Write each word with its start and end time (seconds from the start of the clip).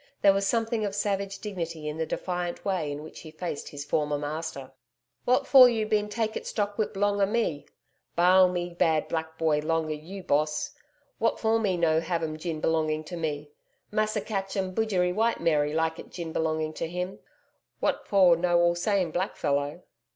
There 0.23 0.33
was 0.33 0.47
something 0.47 0.83
of 0.83 0.95
savage 0.95 1.37
dignity 1.37 1.87
in 1.87 1.97
the 1.97 2.07
defiant 2.07 2.65
way 2.65 2.91
in 2.91 3.03
which 3.03 3.19
he 3.19 3.29
faced 3.29 3.69
his 3.69 3.85
former 3.85 4.17
master. 4.17 4.71
'What 5.25 5.45
for 5.45 5.69
you 5.69 5.85
been 5.85 6.09
take 6.09 6.35
it 6.35 6.45
stockwhip 6.47 6.97
long 6.97 7.21
a 7.21 7.27
me? 7.27 7.67
BA'AL 8.17 8.51
me 8.51 8.71
bad 8.73 9.07
black 9.07 9.37
boy 9.37 9.59
long 9.59 9.91
a 9.91 9.93
you, 9.93 10.23
Boss. 10.23 10.71
What 11.19 11.39
for 11.39 11.59
me 11.59 11.77
no 11.77 11.99
have 11.99 12.23
'em 12.23 12.39
gin 12.39 12.59
belonging 12.59 13.03
to 13.03 13.15
me? 13.15 13.51
Massa 13.91 14.21
catch 14.21 14.55
'im 14.55 14.73
bujeri 14.73 15.13
White 15.13 15.39
Mary 15.39 15.71
like 15.71 15.99
it 15.99 16.09
gin 16.09 16.33
belonging 16.33 16.73
to 16.73 16.87
him. 16.87 17.19
What 17.79 18.07
for 18.07 18.35
no 18.35 18.59
all 18.59 18.73
same 18.73 19.11
black 19.11 19.35
fellow?' 19.35 19.83